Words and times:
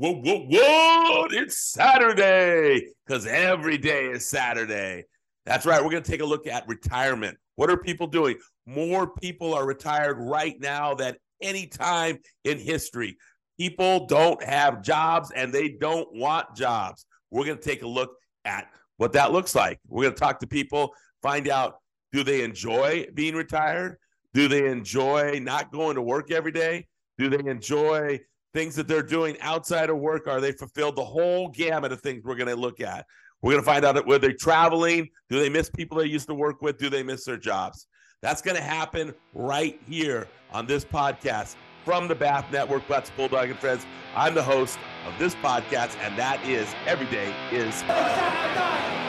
Whoa, 0.00 0.14
whoa, 0.14 0.46
whoa! 0.48 1.26
It's 1.30 1.58
Saturday 1.58 2.86
because 3.04 3.26
every 3.26 3.76
day 3.76 4.06
is 4.06 4.26
Saturday. 4.26 5.04
That's 5.44 5.66
right. 5.66 5.84
We're 5.84 5.90
going 5.90 6.02
to 6.02 6.10
take 6.10 6.22
a 6.22 6.24
look 6.24 6.46
at 6.46 6.66
retirement. 6.66 7.36
What 7.56 7.68
are 7.68 7.76
people 7.76 8.06
doing? 8.06 8.38
More 8.64 9.12
people 9.12 9.52
are 9.52 9.66
retired 9.66 10.16
right 10.18 10.58
now 10.58 10.94
than 10.94 11.16
any 11.42 11.66
time 11.66 12.16
in 12.44 12.58
history. 12.58 13.18
People 13.58 14.06
don't 14.06 14.42
have 14.42 14.80
jobs 14.80 15.32
and 15.32 15.52
they 15.52 15.68
don't 15.68 16.08
want 16.14 16.56
jobs. 16.56 17.04
We're 17.30 17.44
going 17.44 17.58
to 17.58 17.62
take 17.62 17.82
a 17.82 17.86
look 17.86 18.14
at 18.46 18.68
what 18.96 19.12
that 19.12 19.32
looks 19.32 19.54
like. 19.54 19.80
We're 19.86 20.04
going 20.04 20.14
to 20.14 20.20
talk 20.20 20.40
to 20.40 20.46
people, 20.46 20.94
find 21.20 21.46
out 21.46 21.74
do 22.10 22.24
they 22.24 22.42
enjoy 22.42 23.06
being 23.12 23.34
retired? 23.34 23.98
Do 24.32 24.48
they 24.48 24.66
enjoy 24.66 25.40
not 25.42 25.70
going 25.70 25.96
to 25.96 26.02
work 26.02 26.30
every 26.30 26.52
day? 26.52 26.86
Do 27.18 27.28
they 27.28 27.50
enjoy 27.50 28.20
things 28.54 28.74
that 28.76 28.88
they're 28.88 29.02
doing 29.02 29.36
outside 29.40 29.90
of 29.90 29.98
work? 29.98 30.26
Are 30.26 30.40
they 30.40 30.52
fulfilled 30.52 30.96
the 30.96 31.04
whole 31.04 31.48
gamut 31.48 31.92
of 31.92 32.00
things 32.00 32.24
we're 32.24 32.36
going 32.36 32.48
to 32.48 32.56
look 32.56 32.80
at? 32.80 33.06
We're 33.42 33.52
going 33.52 33.62
to 33.62 33.66
find 33.66 33.84
out 33.84 34.06
whether 34.06 34.18
they're 34.28 34.36
traveling. 34.36 35.08
Do 35.28 35.40
they 35.40 35.48
miss 35.48 35.70
people 35.70 35.98
they 35.98 36.04
used 36.06 36.28
to 36.28 36.34
work 36.34 36.60
with? 36.62 36.78
Do 36.78 36.90
they 36.90 37.02
miss 37.02 37.24
their 37.24 37.36
jobs? 37.38 37.86
That's 38.22 38.42
going 38.42 38.56
to 38.56 38.62
happen 38.62 39.14
right 39.32 39.80
here 39.88 40.28
on 40.52 40.66
this 40.66 40.84
podcast 40.84 41.56
from 41.84 42.06
the 42.06 42.14
Bath 42.14 42.52
Network. 42.52 42.86
That's 42.86 43.08
Bulldog 43.10 43.48
and 43.48 43.58
Friends. 43.58 43.86
I'm 44.14 44.34
the 44.34 44.42
host 44.42 44.78
of 45.06 45.18
this 45.18 45.34
podcast, 45.36 45.96
and 46.00 46.18
that 46.18 46.44
is 46.44 46.68
Every 46.86 47.06
Day 47.06 47.34
is. 47.50 47.82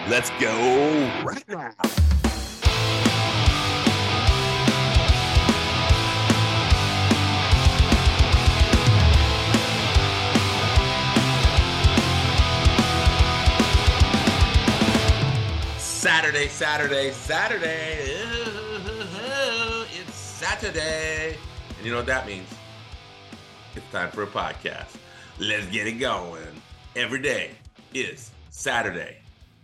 Let's 0.09 0.29
go 0.39 1.23
right 1.25 1.43
now. 1.49 2.10
Saturday, 16.47 17.11
Saturday, 17.11 17.11
Saturday. 17.11 18.01
It's 19.99 20.15
Saturday. 20.15 21.37
And 21.77 21.85
you 21.85 21.91
know 21.91 21.97
what 21.97 22.07
that 22.07 22.25
means? 22.25 22.49
It's 23.75 23.85
time 23.91 24.09
for 24.09 24.23
a 24.23 24.27
podcast. 24.27 24.97
Let's 25.39 25.67
get 25.67 25.87
it 25.87 25.99
going. 25.99 26.41
Every 26.95 27.19
day 27.19 27.51
is 27.93 28.31
Saturday. 28.49 29.17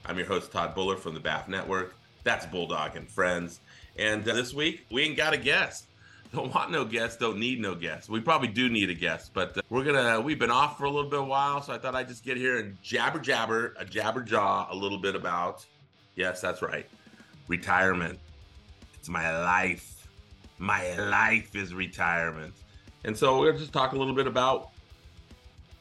I'm 0.06 0.18
your 0.18 0.28
host, 0.28 0.52
Todd 0.52 0.76
Buller 0.76 0.98
from 0.98 1.14
the 1.14 1.20
Bath 1.20 1.48
Network. 1.48 1.96
That's 2.24 2.46
Bulldog 2.46 2.96
and 2.96 3.10
Friends. 3.10 3.60
And 3.98 4.28
uh, 4.28 4.34
this 4.34 4.54
week, 4.54 4.86
we 4.92 5.04
ain't 5.04 5.18
got 5.18 5.34
a 5.34 5.38
guest. 5.38 5.86
Don't 6.34 6.54
want 6.54 6.72
no 6.72 6.86
guest, 6.86 7.20
don't 7.20 7.40
need 7.40 7.60
no 7.60 7.74
guest. 7.74 8.10
We 8.10 8.20
probably 8.20 8.50
do 8.50 8.70
need 8.70 8.90
a 8.90 8.94
guest, 8.94 9.32
but 9.34 9.58
uh, 9.58 9.62
we're 9.70 9.86
gonna, 9.86 10.20
we've 10.22 10.38
been 10.38 10.52
off 10.52 10.78
for 10.78 10.84
a 10.84 10.92
little 10.92 11.10
bit 11.10 11.22
of 11.22 11.28
while, 11.28 11.62
so 11.62 11.74
I 11.74 11.78
thought 11.78 11.96
I'd 11.96 12.10
just 12.10 12.24
get 12.24 12.38
here 12.38 12.60
and 12.60 12.82
jabber 12.84 13.20
jabber, 13.20 13.74
a 13.80 13.86
jabber 13.86 14.22
jaw 14.22 14.68
a 14.70 14.76
little 14.76 14.98
bit 14.98 15.16
about 15.16 15.66
Yes, 16.18 16.42
that's 16.42 16.64
right. 16.64 16.86
Retirement. 17.48 18.20
It's 18.96 19.08
my 19.08 19.40
life. 19.40 20.08
My 20.58 20.98
life 20.98 21.56
is 21.56 21.74
retirement. 21.74 22.54
And 23.06 23.16
so 23.16 23.40
we're 23.40 23.56
just 23.56 23.72
talk 23.72 23.94
a 23.94 23.96
little 23.96 24.16
bit 24.16 24.26
about 24.26 24.72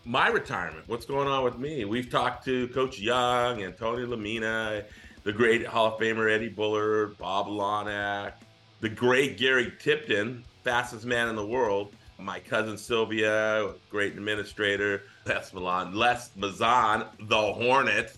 my 0.04 0.28
retirement. 0.28 0.86
What's 0.88 1.06
going 1.06 1.26
on 1.26 1.42
with 1.42 1.58
me? 1.58 1.86
We've 1.86 2.10
talked 2.10 2.44
to 2.44 2.68
Coach 2.68 3.00
Young 3.00 3.62
and 3.62 3.76
Tony 3.76 4.04
Lamina, 4.04 4.84
the 5.24 5.32
great 5.32 5.66
Hall 5.66 5.86
of 5.86 5.98
Famer 5.98 6.30
Eddie 6.30 6.50
Buller, 6.50 7.08
Bob 7.18 7.46
Lonack, 7.46 8.34
the 8.80 8.90
great 8.90 9.38
Gary 9.38 9.72
Tipton, 9.80 10.44
fastest 10.62 11.06
man 11.06 11.28
in 11.28 11.34
the 11.34 11.46
world. 11.46 11.94
My 12.18 12.40
cousin 12.40 12.76
Sylvia, 12.76 13.72
great 13.90 14.12
administrator, 14.12 15.02
Les 15.24 15.52
Milan, 15.54 15.94
Les 15.94 16.30
Mazan, 16.36 17.06
the 17.20 17.52
Hornet, 17.52 18.16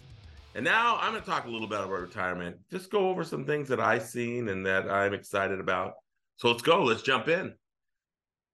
and 0.58 0.64
now 0.64 0.98
I'm 1.00 1.12
going 1.12 1.22
to 1.22 1.30
talk 1.30 1.44
a 1.44 1.50
little 1.50 1.68
bit 1.68 1.78
about 1.78 1.92
retirement. 1.92 2.56
Just 2.68 2.90
go 2.90 3.08
over 3.10 3.22
some 3.22 3.44
things 3.44 3.68
that 3.68 3.78
I've 3.78 4.02
seen 4.02 4.48
and 4.48 4.66
that 4.66 4.90
I'm 4.90 5.14
excited 5.14 5.60
about. 5.60 5.92
So 6.34 6.48
let's 6.48 6.62
go. 6.62 6.82
Let's 6.82 7.02
jump 7.02 7.28
in. 7.28 7.54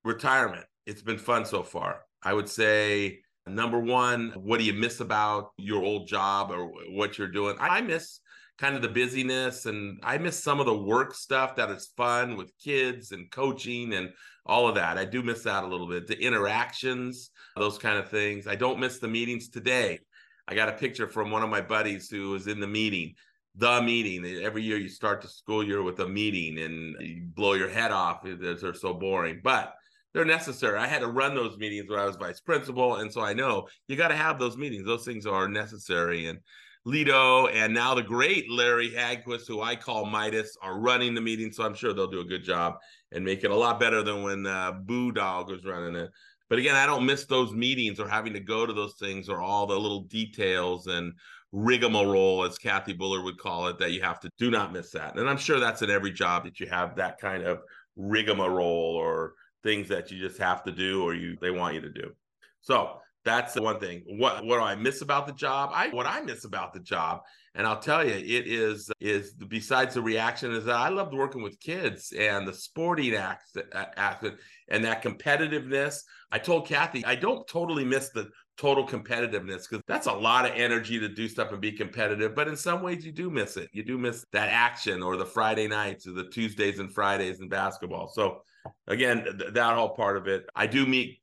Retirement. 0.04 0.66
It's 0.84 1.00
been 1.00 1.16
fun 1.16 1.47
so 1.47 1.62
far. 1.62 2.03
I 2.22 2.34
would 2.34 2.50
say 2.50 3.20
number 3.47 3.81
one, 3.81 4.32
what 4.37 4.59
do 4.59 4.66
you 4.66 4.75
miss 4.75 5.00
about 5.00 5.53
your 5.56 5.82
old 5.82 6.06
job 6.06 6.50
or 6.50 6.70
what 6.91 7.16
you're 7.16 7.26
doing? 7.26 7.56
I 7.59 7.81
miss 7.81 8.20
kind 8.59 8.76
of 8.76 8.82
the 8.82 8.88
busyness 8.88 9.64
and 9.64 9.98
I 10.03 10.19
miss 10.19 10.38
some 10.38 10.60
of 10.60 10.66
the 10.66 10.76
work 10.76 11.14
stuff 11.14 11.56
that 11.56 11.70
is 11.70 11.91
fun 11.97 12.37
with 12.37 12.53
kids 12.62 13.12
and 13.12 13.31
coaching 13.31 13.94
and 13.94 14.10
all 14.44 14.69
of 14.69 14.75
that. 14.75 14.98
I 14.98 15.06
do 15.06 15.22
miss 15.22 15.43
that 15.44 15.64
a 15.64 15.69
little 15.69 15.88
bit. 15.88 16.06
The 16.06 16.20
interactions, 16.20 17.31
those 17.56 17.78
kind 17.78 17.97
of 17.97 18.10
things. 18.10 18.47
I 18.47 18.56
don't 18.56 18.78
miss 18.78 18.98
the 18.98 19.09
meetings 19.09 19.48
today. 19.48 20.00
I 20.47 20.55
got 20.55 20.69
a 20.69 20.72
picture 20.72 21.09
from 21.09 21.31
one 21.31 21.43
of 21.43 21.50
my 21.50 21.60
buddies 21.60 22.10
who 22.10 22.31
was 22.31 22.47
in 22.47 22.60
the 22.60 22.66
meeting. 22.66 23.15
The 23.56 23.81
meeting. 23.81 24.25
Every 24.43 24.62
year 24.62 24.77
you 24.77 24.88
start 24.88 25.22
the 25.22 25.28
school 25.28 25.65
year 25.65 25.82
with 25.82 26.00
a 26.00 26.09
meeting 26.09 26.59
and 26.59 26.97
you 27.00 27.22
blow 27.25 27.53
your 27.55 27.69
head 27.69 27.93
off. 27.93 28.25
They're 28.25 28.75
so 28.75 28.94
boring, 28.94 29.41
but 29.44 29.75
they're 30.12 30.25
necessary. 30.25 30.78
I 30.78 30.87
had 30.87 31.00
to 31.00 31.09
run 31.09 31.34
those 31.34 31.56
meetings 31.56 31.88
when 31.88 31.99
I 31.99 32.05
was 32.05 32.16
vice 32.16 32.41
principal. 32.41 32.97
And 32.97 33.12
so 33.12 33.21
I 33.21 33.32
know 33.32 33.69
you 33.88 33.97
got 33.97 34.09
to 34.09 34.16
have 34.16 34.38
those 34.38 34.56
meetings. 34.56 34.87
Those 34.87 35.05
things 35.05 35.27
are 35.27 35.49
necessary. 35.49 36.27
And 36.27 36.41
Lido 36.84 37.47
and 37.47 37.72
now 37.72 37.94
the 37.94 38.03
great 38.03 38.50
Larry 38.50 38.91
Hagquist, 38.91 39.49
who 39.49 39.62
I 39.62 39.75
call 39.75 40.05
Midas, 40.05 40.56
are 40.61 40.78
running 40.78 41.15
the 41.15 41.21
meeting. 41.21 41.50
So 41.50 41.65
I'm 41.65 41.75
sure 41.75 41.93
they'll 41.93 42.06
do 42.06 42.21
a 42.21 42.25
good 42.25 42.44
job 42.44 42.75
and 43.11 43.25
make 43.25 43.43
it 43.44 43.50
a 43.50 43.56
lot 43.56 43.81
better 43.81 44.03
than 44.03 44.22
when 44.22 44.47
uh, 44.47 44.72
Bulldog 44.72 45.50
was 45.50 45.65
running 45.65 45.97
it. 45.97 46.11
But 46.54 46.60
again, 46.60 46.76
I 46.76 46.87
don't 46.87 47.04
miss 47.04 47.25
those 47.25 47.53
meetings 47.53 47.98
or 47.98 48.06
having 48.06 48.32
to 48.34 48.38
go 48.38 48.65
to 48.65 48.72
those 48.72 48.94
things 48.94 49.28
or 49.28 49.41
all 49.41 49.66
the 49.66 49.76
little 49.76 50.03
details 50.03 50.87
and 50.87 51.12
rigmarole, 51.50 52.44
as 52.44 52.59
Kathy 52.59 52.92
Buller 52.92 53.25
would 53.25 53.38
call 53.38 53.66
it, 53.66 53.76
that 53.81 53.91
you 53.91 54.00
have 54.03 54.20
to 54.20 54.31
do 54.38 54.53
not 54.53 54.72
miss 54.72 54.93
that. 54.93 55.19
And 55.19 55.28
I'm 55.28 55.37
sure 55.37 55.59
that's 55.59 55.82
in 55.82 55.91
every 55.91 56.12
job 56.12 56.44
that 56.44 56.60
you 56.60 56.69
have 56.69 56.94
that 56.94 57.19
kind 57.19 57.43
of 57.43 57.59
rigmarole 57.97 58.94
or 58.94 59.32
things 59.64 59.88
that 59.88 60.12
you 60.12 60.20
just 60.20 60.38
have 60.38 60.62
to 60.62 60.70
do 60.70 61.03
or 61.03 61.12
you 61.12 61.37
they 61.41 61.50
want 61.50 61.75
you 61.75 61.81
to 61.81 61.91
do. 61.91 62.12
So 62.60 63.00
that's 63.25 63.53
the 63.53 63.62
one 63.62 63.81
thing. 63.81 64.04
What 64.06 64.44
what 64.44 64.59
do 64.59 64.62
I 64.62 64.76
miss 64.76 65.03
about 65.03 65.26
the 65.26 65.32
job? 65.32 65.70
I 65.75 65.88
what 65.88 66.06
I 66.06 66.20
miss 66.20 66.44
about 66.44 66.72
the 66.72 66.78
job, 66.78 67.22
and 67.56 67.66
I'll 67.66 67.78
tell 67.78 68.04
you, 68.04 68.12
it 68.15 68.47
is 68.48 68.91
is 69.00 69.32
besides 69.32 69.94
the 69.94 70.03
reaction 70.03 70.53
is 70.53 70.65
that 70.65 70.75
I 70.75 70.88
loved 70.88 71.15
working 71.15 71.42
with 71.42 71.60
kids 71.60 72.12
and 72.12 72.48
the 72.48 72.53
sporting 72.53 73.15
aspect 73.15 73.72
uh, 73.75 74.31
and 74.69 74.84
that 74.84 75.03
competitiveness. 75.03 76.00
I 76.32 76.38
told 76.38 76.66
Kathy 76.66 77.04
I 77.04 77.14
don't 77.14 77.47
totally 77.47 77.84
miss 77.84 78.09
the 78.09 78.28
total 78.56 78.87
competitiveness 78.87 79.69
because 79.69 79.82
that's 79.87 80.09
a 80.09 80.12
lot 80.12 80.47
of 80.47 80.53
energy 80.56 80.98
to 80.98 81.09
do 81.09 81.28
stuff 81.28 81.53
and 81.53 81.60
be 81.60 81.72
competitive. 81.72 82.34
But 82.34 82.48
in 82.48 82.56
some 82.56 82.82
ways, 82.82 83.04
you 83.04 83.12
do 83.12 83.31
miss 83.31 83.56
it. 83.56 83.69
You 83.72 83.84
do 83.84 83.98
miss 83.98 84.25
that 84.32 84.48
action 84.48 85.03
or 85.03 85.16
the 85.16 85.26
Friday 85.26 85.69
nights 85.69 86.09
or 86.09 86.12
the 86.12 86.28
Tuesdays 86.28 86.81
and 86.81 86.93
Fridays 86.93 87.41
in 87.41 87.48
basketball. 87.48 88.09
So 88.09 88.43
again, 88.88 89.25
th- 89.25 89.54
that 89.54 89.76
whole 89.76 89.91
part 89.91 90.16
of 90.16 90.26
it. 90.26 90.47
I 90.56 90.66
do 90.66 90.87
meet 90.87 91.20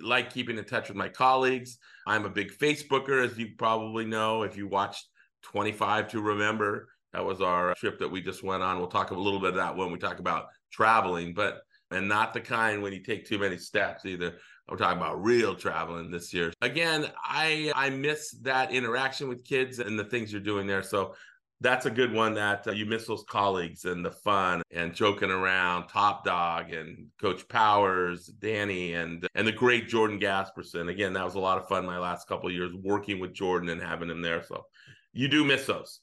like 0.00 0.32
keeping 0.32 0.58
in 0.58 0.64
touch 0.64 0.88
with 0.88 0.96
my 0.96 1.08
colleagues. 1.08 1.78
I'm 2.06 2.24
a 2.24 2.30
big 2.30 2.50
Facebooker, 2.56 3.24
as 3.24 3.38
you 3.38 3.50
probably 3.58 4.04
know. 4.04 4.42
If 4.42 4.56
you 4.56 4.66
watched 4.66 5.06
25 5.42 6.08
to 6.08 6.20
Remember, 6.20 6.88
that 7.12 7.24
was 7.24 7.40
our 7.40 7.74
trip 7.74 7.98
that 7.98 8.10
we 8.10 8.22
just 8.22 8.42
went 8.42 8.62
on. 8.62 8.78
We'll 8.78 8.88
talk 8.88 9.10
a 9.10 9.14
little 9.14 9.40
bit 9.40 9.50
of 9.50 9.56
that 9.56 9.76
when 9.76 9.92
we 9.92 9.98
talk 9.98 10.18
about 10.18 10.46
traveling, 10.70 11.34
but 11.34 11.62
and 11.90 12.08
not 12.08 12.32
the 12.32 12.40
kind 12.40 12.82
when 12.82 12.92
you 12.92 13.02
take 13.02 13.26
too 13.26 13.38
many 13.38 13.58
steps 13.58 14.06
either. 14.06 14.34
I'm 14.68 14.78
talking 14.78 14.96
about 14.96 15.22
real 15.22 15.54
traveling 15.54 16.10
this 16.10 16.32
year. 16.32 16.52
Again, 16.62 17.10
I 17.22 17.72
I 17.74 17.90
miss 17.90 18.30
that 18.42 18.72
interaction 18.72 19.28
with 19.28 19.44
kids 19.44 19.78
and 19.78 19.98
the 19.98 20.04
things 20.04 20.32
you're 20.32 20.40
doing 20.40 20.66
there. 20.66 20.82
So 20.82 21.14
that's 21.62 21.86
a 21.86 21.90
good 21.90 22.12
one 22.12 22.34
that 22.34 22.66
uh, 22.66 22.72
you 22.72 22.84
miss 22.84 23.06
those 23.06 23.24
colleagues 23.28 23.84
and 23.84 24.04
the 24.04 24.10
fun 24.10 24.62
and 24.72 24.94
joking 24.94 25.30
around 25.30 25.86
top 25.86 26.24
dog 26.24 26.72
and 26.72 27.06
coach 27.20 27.46
powers 27.48 28.26
danny 28.26 28.94
and 28.94 29.28
and 29.36 29.46
the 29.46 29.52
great 29.52 29.88
jordan 29.88 30.18
gasperson 30.18 30.90
again 30.90 31.12
that 31.12 31.24
was 31.24 31.36
a 31.36 31.40
lot 31.40 31.58
of 31.58 31.68
fun 31.68 31.86
my 31.86 31.98
last 31.98 32.26
couple 32.26 32.50
years 32.50 32.72
working 32.82 33.20
with 33.20 33.32
jordan 33.32 33.68
and 33.68 33.80
having 33.80 34.10
him 34.10 34.20
there 34.20 34.42
so 34.42 34.64
you 35.12 35.28
do 35.28 35.44
miss 35.44 35.66
those 35.66 36.00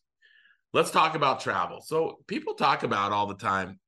let's 0.73 0.91
talk 0.91 1.15
about 1.15 1.39
travel 1.39 1.81
so 1.81 2.17
people 2.27 2.53
talk 2.53 2.83
about 2.83 3.11
all 3.11 3.27
the 3.27 3.35
time 3.35 3.79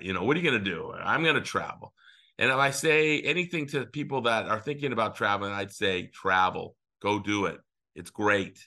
you 0.00 0.12
know 0.12 0.24
what 0.24 0.36
are 0.36 0.40
you 0.40 0.50
going 0.50 0.62
to 0.62 0.70
do 0.70 0.92
i'm 1.02 1.22
going 1.22 1.34
to 1.34 1.40
travel 1.40 1.92
and 2.38 2.50
if 2.50 2.56
i 2.56 2.70
say 2.70 3.20
anything 3.20 3.66
to 3.66 3.86
people 3.86 4.22
that 4.22 4.46
are 4.46 4.60
thinking 4.60 4.92
about 4.92 5.14
traveling 5.16 5.52
i'd 5.52 5.72
say 5.72 6.06
travel 6.08 6.76
go 7.00 7.18
do 7.18 7.46
it 7.46 7.58
it's 7.94 8.10
great 8.10 8.58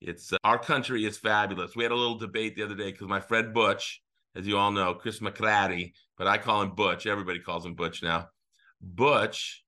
it's 0.00 0.32
uh, 0.32 0.38
our 0.44 0.58
country 0.58 1.04
is 1.04 1.18
fabulous. 1.18 1.76
We 1.76 1.82
had 1.82 1.92
a 1.92 1.96
little 1.96 2.18
debate 2.18 2.56
the 2.56 2.62
other 2.62 2.74
day 2.74 2.90
because 2.90 3.08
my 3.08 3.20
friend 3.20 3.52
Butch, 3.52 4.02
as 4.34 4.46
you 4.46 4.56
all 4.56 4.72
know, 4.72 4.94
Chris 4.94 5.20
McCratty, 5.20 5.92
but 6.16 6.26
I 6.26 6.38
call 6.38 6.62
him 6.62 6.74
Butch. 6.74 7.06
Everybody 7.06 7.40
calls 7.40 7.66
him 7.66 7.74
Butch 7.74 8.02
now. 8.02 8.28
Butch 8.80 9.62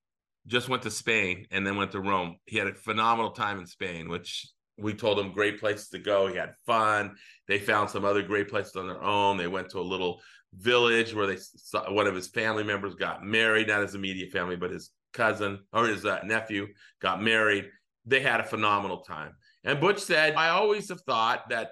just 0.47 0.69
went 0.69 0.83
to 0.85 0.91
Spain 0.91 1.47
and 1.51 1.67
then 1.67 1.77
went 1.77 1.93
to 1.93 2.01
Rome. 2.01 2.37
He 2.47 2.57
had 2.57 2.67
a 2.67 2.75
phenomenal 2.75 3.33
time 3.33 3.59
in 3.59 3.67
Spain, 3.67 4.09
which 4.09 4.47
we 4.79 4.95
told 4.95 5.19
him 5.19 5.33
great 5.33 5.61
places 5.61 5.89
to 5.91 5.99
go. 5.99 6.27
He 6.27 6.37
had 6.37 6.55
fun. 6.67 7.17
They 7.49 7.59
found 7.59 7.91
some 7.91 8.05
other 8.05 8.23
great 8.23 8.49
places 8.49 8.77
on 8.77 8.87
their 8.87 9.03
own. 9.03 9.37
They 9.37 9.49
went 9.49 9.71
to 9.71 9.79
a 9.79 9.83
little 9.83 10.21
village 10.55 11.15
where 11.15 11.27
they 11.27 11.37
saw 11.39 11.93
one 11.93 12.07
of 12.07 12.15
his 12.15 12.29
family 12.29 12.65
members 12.65 12.95
got 12.95 13.25
married, 13.25 13.69
not 13.69 13.83
his 13.83 13.95
immediate 13.95 14.31
family, 14.31 14.57
but 14.57 14.71
his 14.71 14.91
cousin 15.13 15.61
or 15.73 15.87
his 15.87 16.05
uh, 16.05 16.21
nephew 16.25 16.69
got 17.01 17.23
married. 17.23 17.71
They 18.07 18.21
had 18.21 18.41
a 18.41 18.45
phenomenal 18.45 18.99
time. 18.99 19.35
And 19.65 19.81
Butch 19.81 20.01
said, 20.01 20.35
I 20.35 20.49
always 20.49 20.89
have 20.89 21.03
thought 21.03 21.49
that 21.51 21.71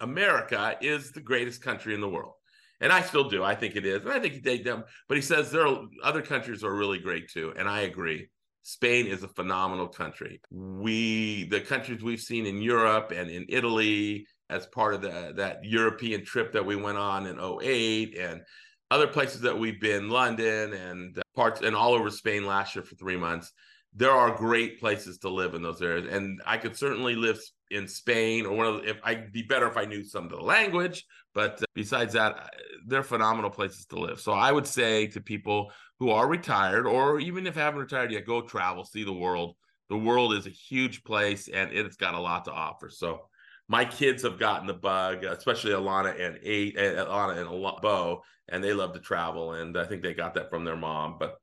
America 0.00 0.76
is 0.80 1.12
the 1.12 1.20
greatest 1.20 1.62
country 1.62 1.94
in 1.94 2.00
the 2.00 2.08
world. 2.08 2.34
And 2.80 2.92
I 2.92 3.02
still 3.02 3.28
do. 3.28 3.42
I 3.42 3.54
think 3.54 3.74
it 3.74 3.84
is. 3.84 4.02
And 4.02 4.12
I 4.12 4.20
think 4.20 4.42
they 4.42 4.60
them. 4.60 4.84
But 5.08 5.16
he 5.16 5.22
says 5.22 5.50
there 5.50 5.66
are 5.66 5.82
other 6.02 6.22
countries 6.22 6.62
are 6.62 6.74
really 6.74 7.00
great 7.00 7.28
too. 7.28 7.52
And 7.56 7.68
I 7.68 7.80
agree. 7.80 8.28
Spain 8.68 9.06
is 9.06 9.22
a 9.22 9.28
phenomenal 9.28 9.88
country. 9.88 10.42
We 10.50 11.44
the 11.44 11.62
countries 11.62 12.02
we've 12.02 12.20
seen 12.20 12.44
in 12.44 12.60
Europe 12.60 13.14
and 13.16 13.30
in 13.30 13.46
Italy 13.48 14.26
as 14.50 14.66
part 14.66 14.92
of 14.92 15.00
the 15.00 15.32
that 15.36 15.64
European 15.64 16.22
trip 16.22 16.52
that 16.52 16.66
we 16.66 16.76
went 16.76 16.98
on 16.98 17.26
in 17.26 17.40
08 17.40 18.18
and 18.18 18.42
other 18.90 19.06
places 19.06 19.40
that 19.40 19.58
we've 19.58 19.80
been, 19.80 20.10
London 20.10 20.74
and 20.74 21.16
uh, 21.16 21.22
parts 21.34 21.62
and 21.62 21.74
all 21.74 21.94
over 21.94 22.10
Spain 22.10 22.44
last 22.44 22.76
year 22.76 22.84
for 22.84 22.94
three 22.96 23.16
months. 23.16 23.50
There 23.94 24.10
are 24.10 24.36
great 24.36 24.78
places 24.80 25.16
to 25.20 25.30
live 25.30 25.54
in 25.54 25.62
those 25.62 25.80
areas, 25.80 26.06
and 26.14 26.38
I 26.44 26.58
could 26.58 26.76
certainly 26.76 27.14
live 27.14 27.40
in 27.70 27.86
Spain 27.86 28.46
or 28.46 28.56
one 28.56 28.66
of 28.66 28.76
the, 28.76 28.90
if 28.90 29.00
I'd 29.04 29.32
be 29.32 29.42
better 29.42 29.68
if 29.68 29.76
I 29.76 29.84
knew 29.84 30.04
some 30.04 30.24
of 30.24 30.30
the 30.30 30.40
language. 30.40 31.04
But 31.34 31.62
uh, 31.62 31.66
besides 31.74 32.14
that, 32.14 32.50
they're 32.86 33.02
phenomenal 33.02 33.50
places 33.50 33.86
to 33.86 33.98
live. 33.98 34.20
So 34.20 34.32
I 34.32 34.52
would 34.52 34.66
say 34.66 35.06
to 35.08 35.20
people 35.20 35.70
who 35.98 36.10
are 36.10 36.28
retired, 36.28 36.86
or 36.86 37.20
even 37.20 37.46
if 37.46 37.54
haven't 37.54 37.80
retired 37.80 38.12
yet, 38.12 38.26
go 38.26 38.40
travel, 38.40 38.84
see 38.84 39.04
the 39.04 39.12
world. 39.12 39.56
The 39.88 39.96
world 39.96 40.34
is 40.34 40.46
a 40.46 40.50
huge 40.50 41.02
place, 41.02 41.48
and 41.48 41.72
it's 41.72 41.96
got 41.96 42.14
a 42.14 42.20
lot 42.20 42.44
to 42.44 42.52
offer. 42.52 42.90
So 42.90 43.28
my 43.68 43.84
kids 43.84 44.22
have 44.22 44.38
gotten 44.38 44.66
the 44.66 44.74
bug, 44.74 45.24
especially 45.24 45.72
Alana 45.72 46.18
and 46.20 46.38
eight, 46.42 46.76
Alana 46.76 47.38
and 47.38 47.82
Bo, 47.82 48.22
and 48.48 48.62
they 48.62 48.72
love 48.72 48.92
to 48.94 49.00
travel. 49.00 49.54
And 49.54 49.76
I 49.76 49.84
think 49.84 50.02
they 50.02 50.14
got 50.14 50.34
that 50.34 50.50
from 50.50 50.64
their 50.64 50.76
mom. 50.76 51.16
But 51.18 51.36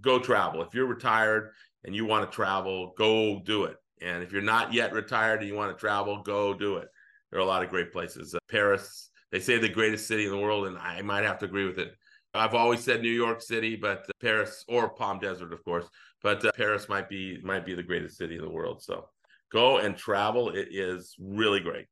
go 0.00 0.18
travel. 0.18 0.62
If 0.62 0.74
you're 0.74 0.86
retired 0.86 1.52
and 1.84 1.94
you 1.94 2.04
want 2.04 2.30
to 2.30 2.34
travel, 2.34 2.94
go 2.96 3.40
do 3.44 3.64
it. 3.64 3.76
And 4.00 4.22
if 4.22 4.32
you're 4.32 4.42
not 4.42 4.72
yet 4.72 4.92
retired 4.92 5.40
and 5.40 5.48
you 5.48 5.54
want 5.54 5.76
to 5.76 5.80
travel, 5.80 6.22
go 6.22 6.54
do 6.54 6.76
it. 6.76 6.88
There 7.30 7.40
are 7.40 7.44
a 7.44 7.46
lot 7.46 7.62
of 7.62 7.70
great 7.70 7.92
places. 7.92 8.34
Uh, 8.34 8.38
Paris, 8.50 9.10
they 9.30 9.40
say 9.40 9.58
the 9.58 9.68
greatest 9.68 10.06
city 10.06 10.24
in 10.24 10.30
the 10.30 10.38
world, 10.38 10.66
and 10.66 10.78
I 10.78 11.00
might 11.02 11.24
have 11.24 11.38
to 11.40 11.46
agree 11.46 11.66
with 11.66 11.78
it. 11.78 11.94
I've 12.34 12.54
always 12.54 12.82
said 12.82 13.02
New 13.02 13.10
York 13.10 13.42
City, 13.42 13.76
but 13.76 14.00
uh, 14.00 14.12
Paris 14.20 14.64
or 14.68 14.88
Palm 14.88 15.18
Desert, 15.18 15.52
of 15.52 15.62
course, 15.64 15.86
but 16.22 16.44
uh, 16.44 16.52
Paris 16.52 16.88
might 16.88 17.08
be 17.08 17.38
might 17.42 17.64
be 17.64 17.74
the 17.74 17.82
greatest 17.82 18.16
city 18.16 18.36
in 18.36 18.42
the 18.42 18.50
world. 18.50 18.82
So 18.82 19.08
go 19.50 19.78
and 19.78 19.96
travel. 19.96 20.50
It 20.50 20.68
is 20.70 21.14
really 21.18 21.60
great. 21.60 21.86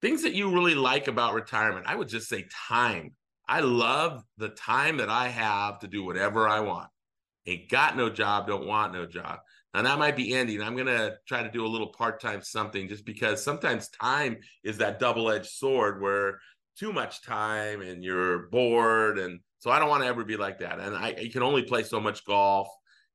Things 0.00 0.22
that 0.22 0.34
you 0.34 0.50
really 0.50 0.74
like 0.74 1.06
about 1.06 1.34
retirement, 1.34 1.86
I 1.86 1.94
would 1.94 2.08
just 2.08 2.28
say 2.28 2.46
time. 2.68 3.12
I 3.48 3.60
love 3.60 4.22
the 4.38 4.48
time 4.48 4.96
that 4.98 5.10
I 5.10 5.28
have 5.28 5.80
to 5.80 5.88
do 5.88 6.04
whatever 6.04 6.48
I 6.48 6.60
want. 6.60 6.88
Ain't 7.46 7.68
got 7.68 7.96
no 7.96 8.08
job, 8.08 8.46
don't 8.46 8.66
want 8.66 8.92
no 8.92 9.04
job. 9.04 9.40
Now 9.74 9.82
that 9.82 9.98
might 9.98 10.16
be 10.16 10.34
ending. 10.34 10.62
I'm 10.62 10.76
gonna 10.76 11.16
try 11.26 11.42
to 11.42 11.50
do 11.50 11.64
a 11.64 11.68
little 11.68 11.88
part-time 11.88 12.42
something 12.42 12.88
just 12.88 13.04
because 13.04 13.42
sometimes 13.42 13.88
time 13.88 14.38
is 14.64 14.78
that 14.78 14.98
double-edged 14.98 15.46
sword 15.46 16.00
where 16.00 16.38
too 16.78 16.92
much 16.92 17.22
time 17.22 17.80
and 17.80 18.02
you're 18.02 18.48
bored. 18.48 19.18
And 19.18 19.40
so 19.58 19.70
I 19.70 19.78
don't 19.78 19.88
want 19.88 20.02
to 20.02 20.08
ever 20.08 20.24
be 20.24 20.36
like 20.36 20.58
that. 20.60 20.78
And 20.78 20.96
I, 20.96 21.08
I 21.08 21.30
can 21.32 21.42
only 21.42 21.62
play 21.62 21.82
so 21.82 22.00
much 22.00 22.24
golf 22.24 22.68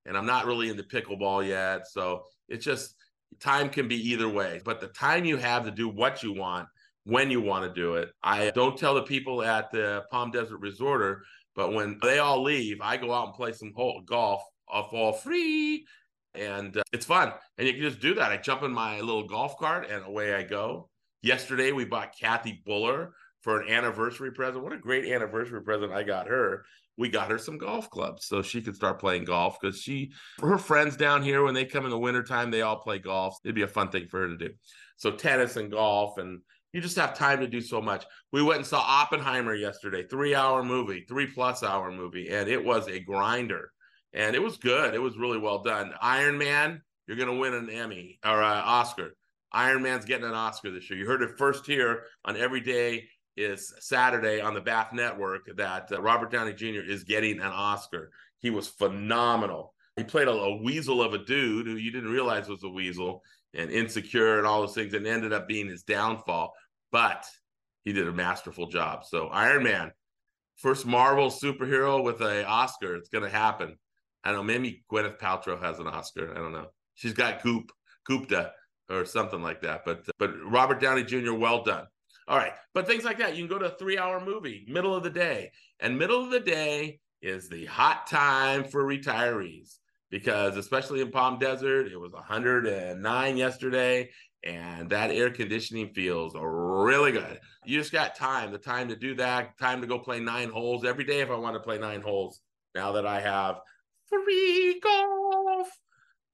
and 0.05 0.17
I'm 0.17 0.25
not 0.25 0.45
really 0.45 0.69
into 0.69 0.83
pickleball 0.83 1.47
yet. 1.47 1.87
So 1.87 2.23
it's 2.47 2.65
just 2.65 2.95
time 3.39 3.69
can 3.69 3.87
be 3.87 4.09
either 4.09 4.29
way, 4.29 4.61
but 4.63 4.79
the 4.79 4.87
time 4.87 5.25
you 5.25 5.37
have 5.37 5.65
to 5.65 5.71
do 5.71 5.89
what 5.89 6.23
you 6.23 6.33
want 6.33 6.67
when 7.03 7.31
you 7.31 7.41
want 7.41 7.63
to 7.65 7.81
do 7.81 7.95
it. 7.95 8.09
I 8.23 8.49
don't 8.51 8.77
tell 8.77 8.95
the 8.95 9.03
people 9.03 9.41
at 9.43 9.71
the 9.71 10.03
Palm 10.11 10.31
Desert 10.31 10.57
Resorter, 10.57 11.23
but 11.55 11.73
when 11.73 11.99
they 12.01 12.19
all 12.19 12.43
leave, 12.43 12.79
I 12.81 12.97
go 12.97 13.13
out 13.13 13.27
and 13.27 13.35
play 13.35 13.53
some 13.53 13.71
golf 13.73 14.41
uh, 14.71 14.71
off 14.71 14.93
all 14.93 15.13
free. 15.13 15.85
And 16.37 16.77
uh, 16.77 16.83
it's 16.93 17.05
fun. 17.05 17.33
And 17.57 17.67
you 17.67 17.73
can 17.73 17.81
just 17.81 17.99
do 17.99 18.13
that. 18.15 18.31
I 18.31 18.37
jump 18.37 18.63
in 18.63 18.71
my 18.71 18.99
little 18.99 19.27
golf 19.27 19.57
cart 19.57 19.89
and 19.89 20.05
away 20.05 20.33
I 20.35 20.43
go. 20.43 20.89
Yesterday, 21.21 21.71
we 21.71 21.85
bought 21.85 22.13
Kathy 22.19 22.61
Buller 22.65 23.13
for 23.41 23.61
an 23.61 23.69
anniversary 23.69 24.31
present. 24.31 24.63
What 24.63 24.73
a 24.73 24.77
great 24.77 25.11
anniversary 25.11 25.61
present 25.63 25.91
I 25.91 26.03
got 26.03 26.27
her 26.27 26.63
we 26.97 27.09
got 27.09 27.29
her 27.29 27.37
some 27.37 27.57
golf 27.57 27.89
clubs 27.89 28.25
so 28.25 28.41
she 28.41 28.61
could 28.61 28.75
start 28.75 28.99
playing 28.99 29.23
golf 29.23 29.57
because 29.59 29.79
she 29.79 30.11
her 30.41 30.57
friends 30.57 30.97
down 30.97 31.21
here 31.21 31.43
when 31.43 31.53
they 31.53 31.65
come 31.65 31.85
in 31.85 31.91
the 31.91 31.97
wintertime 31.97 32.51
they 32.51 32.61
all 32.61 32.77
play 32.77 32.97
golf 32.97 33.37
it'd 33.45 33.55
be 33.55 33.61
a 33.61 33.67
fun 33.67 33.89
thing 33.89 34.07
for 34.07 34.21
her 34.21 34.27
to 34.27 34.37
do 34.37 34.49
so 34.97 35.11
tennis 35.11 35.55
and 35.55 35.71
golf 35.71 36.17
and 36.17 36.41
you 36.73 36.81
just 36.81 36.97
have 36.97 37.17
time 37.17 37.39
to 37.39 37.47
do 37.47 37.61
so 37.61 37.81
much 37.81 38.05
we 38.31 38.41
went 38.41 38.57
and 38.57 38.67
saw 38.67 38.79
oppenheimer 38.79 39.55
yesterday 39.55 40.03
three 40.07 40.35
hour 40.35 40.63
movie 40.63 41.05
three 41.07 41.27
plus 41.27 41.63
hour 41.63 41.91
movie 41.91 42.29
and 42.29 42.49
it 42.49 42.63
was 42.63 42.87
a 42.87 42.99
grinder 42.99 43.71
and 44.17 44.35
it 44.35 44.43
was 44.43 44.57
good 44.57 44.93
it 44.93 45.01
was 45.01 45.17
really 45.17 45.37
well 45.37 45.63
done 45.63 45.93
iron 46.01 46.37
man 46.37 46.81
you're 47.07 47.17
going 47.17 47.29
to 47.29 47.39
win 47.39 47.53
an 47.53 47.69
emmy 47.69 48.19
or 48.25 48.41
an 48.41 48.61
oscar 48.65 49.15
iron 49.53 49.81
man's 49.81 50.03
getting 50.03 50.25
an 50.25 50.33
oscar 50.33 50.71
this 50.71 50.89
year 50.89 50.99
you 50.99 51.05
heard 51.05 51.21
it 51.21 51.37
first 51.37 51.65
here 51.65 52.03
on 52.25 52.35
every 52.35 52.59
day 52.59 53.07
is 53.37 53.71
Saturday 53.79 54.41
on 54.41 54.55
the 54.55 54.61
Bath 54.61 54.91
Network 54.91 55.47
that 55.55 55.91
uh, 55.91 56.01
Robert 56.01 56.31
Downey 56.31 56.53
Jr. 56.53 56.81
is 56.81 57.03
getting 57.03 57.39
an 57.39 57.51
Oscar. 57.53 58.09
He 58.39 58.49
was 58.49 58.67
phenomenal. 58.67 59.73
He 59.95 60.03
played 60.03 60.27
a, 60.27 60.31
a, 60.31 60.61
weasel 60.61 61.01
of 61.01 61.13
a 61.13 61.23
dude 61.23 61.67
who 61.67 61.75
you 61.75 61.91
didn't 61.91 62.11
realize 62.11 62.49
was 62.49 62.63
a 62.63 62.69
weasel 62.69 63.21
and 63.53 63.71
insecure 63.71 64.39
and 64.39 64.47
all 64.47 64.61
those 64.61 64.73
things, 64.73 64.93
and 64.93 65.07
ended 65.07 65.33
up 65.33 65.47
being 65.47 65.67
his 65.67 65.83
downfall. 65.83 66.53
But 66.91 67.25
he 67.85 67.93
did 67.93 68.07
a 68.07 68.11
masterful 68.11 68.67
job. 68.67 69.05
So 69.05 69.27
Iron 69.27 69.63
Man, 69.63 69.91
first 70.57 70.85
Marvel 70.85 71.29
superhero 71.29 72.03
with 72.03 72.21
a 72.21 72.45
Oscar. 72.45 72.95
It's 72.95 73.09
going 73.09 73.23
to 73.23 73.29
happen. 73.29 73.77
I 74.23 74.31
don't 74.31 74.39
know. 74.39 74.43
Maybe 74.43 74.83
Gwyneth 74.91 75.19
Paltrow 75.19 75.61
has 75.61 75.79
an 75.79 75.87
Oscar. 75.87 76.31
I 76.31 76.35
don't 76.35 76.51
know. 76.51 76.67
She's 76.95 77.13
got 77.13 77.43
Goop, 77.43 77.71
Gupta, 78.05 78.51
or 78.89 79.05
something 79.05 79.41
like 79.41 79.61
that. 79.61 79.83
But 79.85 80.05
but 80.17 80.31
Robert 80.43 80.81
Downey 80.81 81.03
Jr. 81.03 81.33
Well 81.33 81.63
done. 81.63 81.85
All 82.27 82.37
right. 82.37 82.53
But 82.73 82.87
things 82.87 83.05
like 83.05 83.19
that, 83.19 83.35
you 83.35 83.47
can 83.47 83.55
go 83.55 83.59
to 83.59 83.73
a 83.73 83.77
three 83.77 83.97
hour 83.97 84.23
movie, 84.23 84.65
middle 84.67 84.95
of 84.95 85.03
the 85.03 85.09
day. 85.09 85.51
And 85.79 85.97
middle 85.97 86.23
of 86.23 86.31
the 86.31 86.39
day 86.39 86.99
is 87.21 87.49
the 87.49 87.65
hot 87.65 88.07
time 88.07 88.63
for 88.63 88.83
retirees 88.83 89.77
because, 90.09 90.57
especially 90.57 91.01
in 91.01 91.11
Palm 91.11 91.39
Desert, 91.39 91.87
it 91.87 91.97
was 91.97 92.11
109 92.11 93.37
yesterday. 93.37 94.09
And 94.43 94.89
that 94.89 95.11
air 95.11 95.29
conditioning 95.29 95.93
feels 95.93 96.33
really 96.35 97.11
good. 97.11 97.39
You 97.65 97.79
just 97.79 97.91
got 97.91 98.15
time, 98.15 98.51
the 98.51 98.57
time 98.57 98.87
to 98.89 98.95
do 98.95 99.15
that, 99.15 99.57
time 99.57 99.81
to 99.81 99.87
go 99.87 99.99
play 99.99 100.19
nine 100.19 100.49
holes 100.49 100.85
every 100.85 101.03
day 101.03 101.21
if 101.21 101.29
I 101.29 101.35
want 101.35 101.55
to 101.55 101.59
play 101.59 101.77
nine 101.77 102.01
holes. 102.01 102.41
Now 102.75 102.91
that 102.93 103.05
I 103.05 103.19
have 103.19 103.59
free 104.09 104.79
golf. 104.81 105.69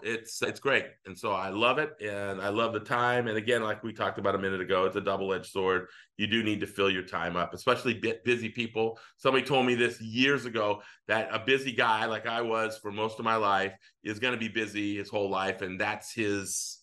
It's 0.01 0.41
it's 0.41 0.59
great. 0.59 0.85
And 1.05 1.17
so 1.17 1.31
i 1.31 1.49
love 1.49 1.77
it 1.77 1.93
and 2.01 2.41
i 2.41 2.49
love 2.49 2.73
the 2.73 2.79
time. 2.79 3.27
And 3.27 3.37
again 3.37 3.63
like 3.63 3.83
we 3.83 3.93
talked 3.93 4.17
about 4.19 4.35
a 4.35 4.39
minute 4.39 4.59
ago 4.59 4.85
it's 4.85 4.97
a 4.97 5.01
double-edged 5.01 5.45
sword. 5.45 5.87
You 6.17 6.27
do 6.27 6.43
need 6.43 6.59
to 6.59 6.67
fill 6.67 6.89
your 6.89 7.03
time 7.03 7.35
up 7.37 7.53
especially 7.53 8.01
busy 8.25 8.49
people. 8.49 8.99
Somebody 9.17 9.45
told 9.45 9.65
me 9.65 9.75
this 9.75 10.01
years 10.01 10.45
ago 10.45 10.81
that 11.07 11.29
a 11.31 11.39
busy 11.39 11.71
guy 11.71 12.05
like 12.05 12.27
i 12.27 12.41
was 12.41 12.77
for 12.77 12.91
most 12.91 13.19
of 13.19 13.25
my 13.25 13.35
life 13.35 13.73
is 14.03 14.19
going 14.19 14.33
to 14.33 14.39
be 14.39 14.49
busy 14.49 14.97
his 14.97 15.09
whole 15.09 15.29
life 15.29 15.61
and 15.61 15.79
that's 15.79 16.13
his 16.13 16.79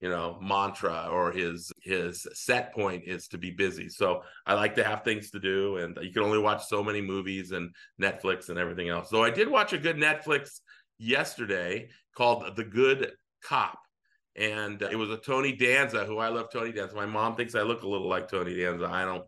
you 0.00 0.08
know 0.08 0.38
mantra 0.40 1.08
or 1.10 1.30
his 1.30 1.70
his 1.82 2.26
set 2.32 2.72
point 2.74 3.04
is 3.06 3.28
to 3.28 3.36
be 3.36 3.50
busy 3.50 3.88
so 3.88 4.22
i 4.46 4.54
like 4.54 4.74
to 4.74 4.82
have 4.82 5.04
things 5.04 5.30
to 5.30 5.38
do 5.38 5.76
and 5.76 5.98
you 6.00 6.10
can 6.10 6.22
only 6.22 6.38
watch 6.38 6.66
so 6.66 6.82
many 6.82 7.02
movies 7.02 7.52
and 7.52 7.70
netflix 8.00 8.48
and 8.48 8.58
everything 8.58 8.88
else 8.88 9.10
so 9.10 9.22
i 9.22 9.30
did 9.30 9.48
watch 9.48 9.74
a 9.74 9.78
good 9.78 9.96
netflix 9.96 10.60
yesterday 11.00 11.88
called 12.14 12.54
The 12.54 12.64
Good 12.64 13.12
Cop. 13.42 13.78
And 14.36 14.80
it 14.82 14.96
was 14.96 15.10
a 15.10 15.16
Tony 15.16 15.52
Danza, 15.52 16.04
who 16.04 16.18
I 16.18 16.28
love 16.28 16.50
Tony 16.52 16.72
Danza. 16.72 16.94
My 16.94 17.06
mom 17.06 17.34
thinks 17.34 17.54
I 17.54 17.62
look 17.62 17.82
a 17.82 17.88
little 17.88 18.08
like 18.08 18.28
Tony 18.28 18.54
Danza. 18.54 18.86
I 18.86 19.04
don't 19.04 19.24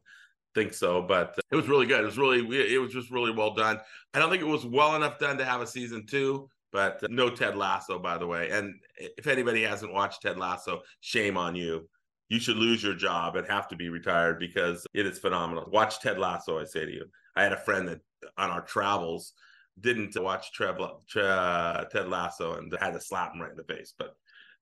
think 0.54 0.74
so, 0.74 1.02
but 1.02 1.34
it 1.50 1.56
was 1.56 1.68
really 1.68 1.86
good. 1.86 2.02
It 2.02 2.06
was 2.06 2.18
really, 2.18 2.74
it 2.74 2.78
was 2.78 2.92
just 2.92 3.10
really 3.10 3.32
well 3.32 3.54
done. 3.54 3.80
I 4.14 4.18
don't 4.18 4.30
think 4.30 4.42
it 4.42 4.46
was 4.46 4.64
well 4.64 4.94
enough 4.94 5.18
done 5.18 5.38
to 5.38 5.44
have 5.44 5.60
a 5.60 5.66
season 5.66 6.06
two, 6.06 6.48
but 6.72 7.02
no 7.10 7.30
Ted 7.30 7.56
Lasso, 7.56 7.98
by 7.98 8.18
the 8.18 8.26
way. 8.26 8.50
And 8.50 8.74
if 8.98 9.26
anybody 9.26 9.62
hasn't 9.62 9.92
watched 9.92 10.22
Ted 10.22 10.38
Lasso, 10.38 10.80
shame 11.00 11.36
on 11.36 11.54
you. 11.54 11.88
You 12.28 12.40
should 12.40 12.56
lose 12.56 12.82
your 12.82 12.94
job 12.94 13.36
and 13.36 13.46
have 13.46 13.68
to 13.68 13.76
be 13.76 13.90
retired 13.90 14.38
because 14.38 14.86
it 14.94 15.04
is 15.04 15.18
phenomenal. 15.18 15.68
Watch 15.70 16.00
Ted 16.00 16.18
Lasso, 16.18 16.58
I 16.58 16.64
say 16.64 16.86
to 16.86 16.92
you. 16.92 17.04
I 17.36 17.42
had 17.42 17.52
a 17.52 17.58
friend 17.58 17.86
that 17.88 18.00
on 18.38 18.50
our 18.50 18.62
travels 18.62 19.34
didn't 19.80 20.20
watch 20.20 20.52
Trev, 20.52 20.78
Tre, 21.08 21.22
Ted 21.90 22.08
Lasso 22.08 22.54
and 22.54 22.74
had 22.80 22.94
to 22.94 23.00
slap 23.00 23.34
him 23.34 23.42
right 23.42 23.50
in 23.50 23.56
the 23.56 23.64
face. 23.64 23.92
But 23.98 24.14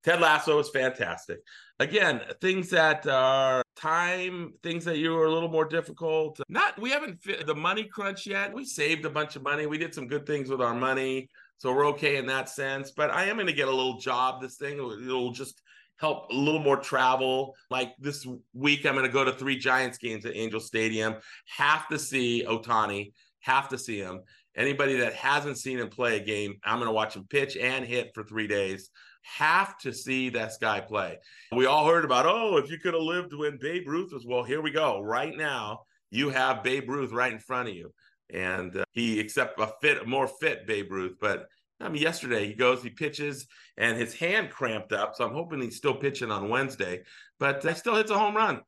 Ted 0.03 0.21
Lasso 0.21 0.59
is 0.59 0.71
fantastic. 0.71 1.41
Again, 1.79 2.23
things 2.41 2.71
that 2.71 3.07
are 3.07 3.63
time, 3.77 4.55
things 4.63 4.85
that 4.87 4.99
you 4.99 5.17
are 5.17 5.27
a 5.27 5.33
little 5.33 5.51
more 5.51 5.67
difficult. 5.67 6.41
Not 6.49 6.81
we 6.81 6.91
haven't 6.91 7.23
fit 7.23 7.47
the 7.47 7.55
money 7.55 7.85
crunch 7.85 8.27
yet. 8.27 8.53
We 8.53 8.65
saved 8.65 9.05
a 9.05 9.11
bunch 9.11 9.37
of 9.37 9.43
money. 9.43 9.67
We 9.67 9.79
did 9.79 9.95
some 9.95 10.07
good 10.07 10.27
things 10.27 10.49
with 10.49 10.63
our 10.63 10.75
money, 10.75 11.29
so 11.61 11.75
we're 11.75 11.89
okay 11.89 12.17
in 12.17 12.25
that 12.27 12.49
sense. 12.49 12.91
But 12.91 13.11
I 13.11 13.27
am 13.27 13.37
going 13.37 13.47
to 13.47 13.53
get 13.53 13.69
a 13.69 13.75
little 13.75 13.99
job. 13.99 14.41
This 14.41 14.57
thing 14.57 14.79
it'll 14.79 15.31
just 15.31 15.61
help 15.99 16.31
a 16.31 16.35
little 16.35 16.61
more 16.61 16.79
travel. 16.79 17.55
Like 17.69 17.93
this 17.99 18.27
week, 18.55 18.87
I'm 18.87 18.95
going 18.95 19.05
to 19.05 19.13
go 19.13 19.25
to 19.25 19.33
three 19.33 19.59
Giants 19.59 19.99
games 19.99 20.25
at 20.25 20.35
Angel 20.35 20.59
Stadium. 20.59 21.17
Have 21.59 21.87
to 21.89 21.99
see 21.99 22.47
Otani, 22.49 23.13
have 23.41 23.69
to 23.69 23.79
see 23.79 23.99
him. 23.99 24.23
Anybody 24.57 24.97
that 24.97 25.13
hasn't 25.13 25.59
seen 25.59 25.79
him 25.79 25.91
play 25.91 26.17
a 26.17 26.25
game, 26.25 26.55
I'm 26.65 26.79
going 26.79 26.89
to 26.89 26.95
watch 26.95 27.15
him 27.15 27.27
pitch 27.29 27.59
and 27.59 27.85
hit 27.85 28.13
for 28.15 28.25
three 28.25 28.47
days. 28.47 28.89
Have 29.23 29.77
to 29.81 29.93
see 29.93 30.31
this 30.31 30.57
guy 30.59 30.81
play. 30.81 31.19
We 31.53 31.67
all 31.67 31.87
heard 31.87 32.07
about, 32.07 32.25
oh, 32.25 32.57
if 32.57 32.71
you 32.71 32.79
could 32.79 32.95
have 32.95 33.03
lived 33.03 33.35
when 33.35 33.59
Babe 33.61 33.87
Ruth 33.87 34.15
was, 34.15 34.25
well, 34.27 34.45
here 34.45 34.63
we 34.63 34.71
go. 34.71 35.03
Right 35.03 35.37
now, 35.37 35.81
you 36.11 36.31
have 36.31 36.65
Babe 36.65 36.89
Ruth 36.89 37.13
right 37.13 37.33
in 37.33 37.39
front 37.39 37.69
of 37.69 37.75
you. 37.75 37.93
And 38.33 38.77
uh, 38.77 38.85
he, 38.93 39.19
except 39.19 39.61
a 39.61 39.73
fit, 39.81 40.07
more 40.07 40.29
fit 40.29 40.67
Babe 40.67 40.91
Ruth, 40.91 41.17
but 41.21 41.47
I 41.81 41.89
mean, 41.89 42.03
yesterday 42.03 42.47
he 42.47 42.55
goes, 42.55 42.83
he 42.83 42.91
pitches, 42.91 43.47
and 43.79 43.97
his 43.97 44.15
hand 44.15 44.51
cramped 44.51 44.93
up. 44.93 45.17
So 45.17 45.25
I'm 45.25 45.33
hoping 45.33 45.63
he's 45.63 45.77
still 45.77 45.95
pitching 45.95 46.31
on 46.31 46.51
Wednesday, 46.51 47.05
but 47.39 47.63
he 47.63 47.73
still 47.75 47.97
hits 47.97 48.11
a 48.11 48.19
home 48.19 48.37
run. 48.37 48.61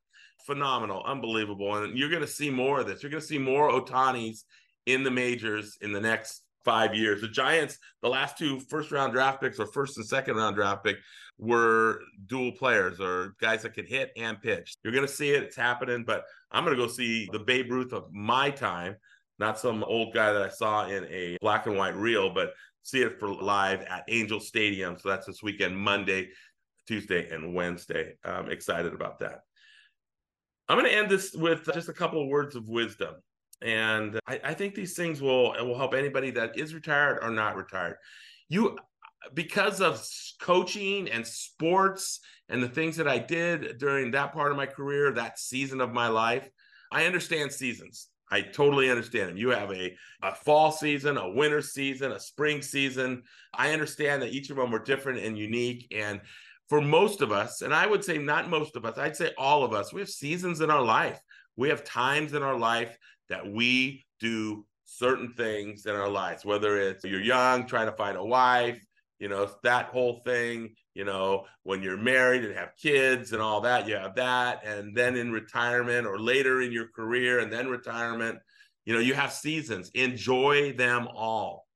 Phenomenal, 0.47 1.03
unbelievable. 1.05 1.77
And 1.77 1.97
you're 1.97 2.09
going 2.09 2.23
to 2.23 2.27
see 2.27 2.51
more 2.51 2.81
of 2.81 2.87
this. 2.87 3.03
You're 3.03 3.11
going 3.11 3.21
to 3.21 3.27
see 3.27 3.39
more 3.39 3.71
Otanis 3.71 4.45
in 4.87 5.05
the 5.05 5.11
majors 5.11 5.77
in 5.83 5.93
the 5.93 6.01
next 6.01 6.43
five 6.65 6.95
years. 6.95 7.21
The 7.21 7.29
Giants, 7.29 7.79
the 8.01 8.09
last 8.09 8.39
two 8.39 8.61
first 8.61 8.91
round 8.91 9.13
draft 9.13 9.41
picks 9.41 9.59
or 9.59 9.67
first 9.67 9.99
and 9.99 10.07
second 10.07 10.37
round 10.37 10.57
draft 10.57 10.85
pick 10.85 10.97
were 11.39 12.01
dual 12.27 12.53
players 12.53 13.01
or 13.01 13.35
guys 13.41 13.63
that 13.63 13.75
could 13.75 13.89
hit 13.89 14.11
and 14.17 14.41
pitch. 14.41 14.75
You're 14.83 14.93
going 14.93 15.07
to 15.07 15.13
see 15.13 15.31
it. 15.31 15.43
It's 15.43 15.57
happening, 15.57 16.05
but 16.05 16.25
I'm 16.51 16.65
going 16.65 16.77
to 16.77 16.83
go 16.83 16.89
see 16.89 17.29
the 17.31 17.41
Babe 17.41 17.71
Ruth 17.71 17.93
of 17.93 18.13
my 18.13 18.51
time, 18.51 18.97
not 19.43 19.59
some 19.59 19.85
old 19.85 20.15
guy 20.15 20.33
that 20.33 20.41
I 20.41 20.49
saw 20.49 20.87
in 20.87 21.05
a 21.11 21.37
black 21.43 21.67
and 21.67 21.77
white 21.77 21.97
reel, 21.97 22.33
but 22.33 22.55
see 22.83 23.03
it 23.03 23.19
for 23.19 23.29
live 23.29 23.83
at 23.83 24.05
Angel 24.09 24.41
Stadium. 24.41 24.97
So 24.99 25.09
that's 25.09 25.27
this 25.27 25.43
weekend, 25.43 25.77
Monday, 25.77 26.31
Tuesday, 26.87 27.29
and 27.29 27.53
Wednesday. 27.53 28.15
I'm 28.25 28.51
excited 28.51 28.95
about 28.95 29.19
that. 29.19 29.41
I'm 30.69 30.79
going 30.79 30.91
to 30.91 30.97
end 30.97 31.11
this 31.11 31.35
with 31.35 31.65
just 31.75 31.89
a 31.89 31.93
couple 31.93 32.23
of 32.23 32.29
words 32.29 32.55
of 32.55 32.69
wisdom. 32.69 33.17
And 33.61 34.19
I, 34.27 34.41
I 34.45 34.55
think 34.55 34.75
these 34.75 34.95
things 34.95 35.21
will 35.21 35.53
will 35.65 35.77
help 35.77 35.95
anybody 35.95 36.31
that 36.33 36.59
is 36.59 36.75
retired 36.75 37.19
or 37.23 37.31
not 37.31 37.57
retired. 37.57 37.97
You 38.49 38.79
because 39.35 39.81
of 39.81 40.05
coaching 40.41 41.09
and 41.11 41.27
sports 41.27 42.21
and 42.49 42.63
the 42.63 42.69
things 42.69 42.97
that 42.97 43.07
I 43.07 43.19
did 43.19 43.79
during 43.79 44.13
that 44.13 44.33
part 44.33 44.51
of 44.51 44.57
my 44.57 44.67
career, 44.67 45.13
that 45.13 45.39
season 45.39 45.81
of 45.81 45.93
my 45.93 46.09
life, 46.09 46.49
I 46.91 47.07
understand 47.07 47.53
seasons. 47.53 48.09
I 48.33 48.41
totally 48.41 48.91
understand 48.91 49.29
them. 49.29 49.37
You 49.37 49.51
have 49.51 49.71
a, 49.71 49.95
a 50.23 50.35
fall 50.35 50.73
season, 50.73 51.19
a 51.19 51.31
winter 51.31 51.61
season, 51.61 52.13
a 52.13 52.19
spring 52.19 52.63
season. 52.63 53.25
I 53.53 53.73
understand 53.73 54.23
that 54.23 54.33
each 54.33 54.49
of 54.49 54.57
them 54.57 54.71
were 54.71 54.79
different 54.79 55.19
and 55.19 55.37
unique. 55.37 55.87
And 55.95 56.19
for 56.71 56.81
most 56.81 57.21
of 57.21 57.31
us, 57.31 57.61
and 57.61 57.75
I 57.75 57.87
would 57.87 58.03
say 58.03 58.17
not 58.17 58.49
most 58.49 58.75
of 58.75 58.87
us, 58.87 58.97
I'd 58.97 59.17
say 59.17 59.33
all 59.37 59.63
of 59.65 59.75
us, 59.75 59.93
we 59.93 60.01
have 60.01 60.09
seasons 60.09 60.63
in 60.63 60.71
our 60.71 60.81
life. 60.81 61.21
We 61.57 61.69
have 61.69 61.85
times 61.85 62.33
in 62.33 62.43
our 62.43 62.59
life 62.59 62.97
that 63.29 63.47
we 63.47 64.07
do 64.19 64.65
certain 64.87 65.35
things 65.35 65.85
in 65.85 65.95
our 65.95 66.09
lives, 66.09 66.43
whether 66.43 66.79
it's 66.79 67.05
you're 67.05 67.21
young, 67.21 67.67
trying 67.67 67.91
to 67.91 67.97
find 67.97 68.17
a 68.17 68.25
wife, 68.25 68.83
you 69.19 69.29
know, 69.29 69.51
that 69.63 69.87
whole 69.87 70.23
thing, 70.25 70.75
you 70.95 71.05
know, 71.05 71.47
when 71.63 71.83
you're 71.83 71.97
married 71.97 72.45
and 72.45 72.55
have 72.55 72.77
kids 72.77 73.33
and 73.33 73.41
all 73.41 73.63
that, 73.63 73.89
you 73.89 73.95
have 73.97 74.15
that. 74.17 74.65
And 74.65 74.95
then 74.97 75.17
in 75.17 75.33
retirement 75.33 76.07
or 76.07 76.19
later 76.19 76.61
in 76.61 76.73
your 76.73 76.89
career 76.89 77.39
and 77.39 77.53
then 77.53 77.69
retirement, 77.69 78.39
you 78.85 78.93
know, 78.93 79.01
you 79.01 79.15
have 79.15 79.33
seasons. 79.33 79.91
Enjoy 79.95 80.73
them 80.73 81.09
all. 81.15 81.67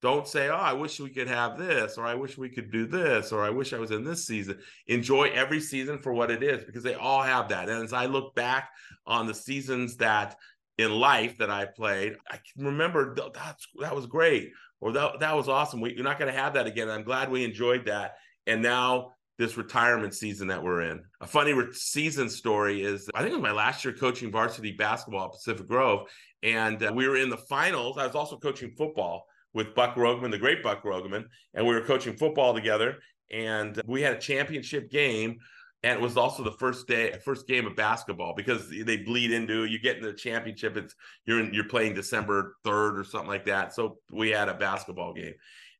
Don't 0.00 0.28
say, 0.28 0.48
oh, 0.48 0.54
I 0.54 0.74
wish 0.74 1.00
we 1.00 1.10
could 1.10 1.26
have 1.26 1.58
this, 1.58 1.98
or 1.98 2.06
I 2.06 2.14
wish 2.14 2.38
we 2.38 2.48
could 2.48 2.70
do 2.70 2.86
this, 2.86 3.32
or 3.32 3.42
I 3.42 3.50
wish 3.50 3.72
I 3.72 3.78
was 3.78 3.90
in 3.90 4.04
this 4.04 4.24
season. 4.24 4.60
Enjoy 4.86 5.24
every 5.24 5.60
season 5.60 5.98
for 5.98 6.12
what 6.12 6.30
it 6.30 6.40
is 6.40 6.64
because 6.64 6.84
they 6.84 6.94
all 6.94 7.22
have 7.22 7.48
that. 7.48 7.68
And 7.68 7.82
as 7.82 7.92
I 7.92 8.06
look 8.06 8.32
back 8.36 8.70
on 9.06 9.26
the 9.26 9.34
seasons 9.34 9.96
that 9.96 10.36
in 10.76 10.92
life 10.92 11.38
that 11.38 11.50
I 11.50 11.64
played, 11.64 12.16
I 12.30 12.36
can 12.36 12.66
remember 12.66 13.16
that's 13.34 13.66
that 13.80 13.96
was 13.96 14.06
great 14.06 14.52
or 14.80 14.92
that 14.92 15.18
that 15.18 15.36
was 15.36 15.48
awesome. 15.48 15.80
We, 15.80 15.94
you're 15.94 16.04
not 16.04 16.20
going 16.20 16.32
to 16.32 16.38
have 16.38 16.54
that 16.54 16.68
again. 16.68 16.88
I'm 16.88 17.02
glad 17.02 17.28
we 17.28 17.44
enjoyed 17.44 17.86
that. 17.86 18.18
And 18.48 18.62
now 18.62 19.12
this 19.38 19.56
retirement 19.56 20.14
season 20.14 20.48
that 20.48 20.62
we're 20.62 20.82
in. 20.82 21.00
A 21.20 21.26
funny 21.26 21.52
re- 21.52 21.72
season 21.72 22.28
story 22.28 22.82
is 22.82 23.08
I 23.14 23.20
think 23.20 23.32
it 23.32 23.36
was 23.36 23.42
my 23.42 23.52
last 23.52 23.84
year 23.84 23.94
coaching 23.94 24.32
varsity 24.32 24.72
basketball 24.72 25.26
at 25.26 25.32
Pacific 25.32 25.68
Grove, 25.68 26.08
and 26.42 26.82
uh, 26.82 26.90
we 26.92 27.06
were 27.06 27.16
in 27.16 27.30
the 27.30 27.36
finals. 27.36 27.98
I 27.98 28.06
was 28.06 28.16
also 28.16 28.36
coaching 28.36 28.72
football 28.76 29.26
with 29.54 29.74
Buck 29.74 29.96
Rogeman, 29.96 30.32
the 30.32 30.38
great 30.38 30.62
Buck 30.62 30.84
Rogeman, 30.84 31.24
and 31.54 31.66
we 31.66 31.74
were 31.74 31.82
coaching 31.82 32.16
football 32.16 32.52
together. 32.52 32.96
And 33.30 33.80
we 33.86 34.02
had 34.02 34.14
a 34.14 34.18
championship 34.18 34.90
game 34.90 35.38
and 35.82 35.92
it 35.92 36.00
was 36.00 36.16
also 36.16 36.42
the 36.42 36.52
first 36.52 36.86
day 36.88 37.16
first 37.24 37.46
game 37.46 37.66
of 37.66 37.76
basketball 37.76 38.34
because 38.34 38.68
they 38.68 38.96
bleed 38.96 39.30
into 39.30 39.64
you 39.64 39.78
get 39.78 39.98
in 39.98 40.02
the 40.02 40.12
championship 40.12 40.76
it's 40.76 40.94
you're 41.24 41.40
in, 41.40 41.52
you're 41.54 41.64
playing 41.64 41.94
december 41.94 42.56
3rd 42.64 42.98
or 42.98 43.04
something 43.04 43.28
like 43.28 43.44
that 43.44 43.74
so 43.74 43.98
we 44.10 44.30
had 44.30 44.48
a 44.48 44.54
basketball 44.54 45.12
game 45.12 45.34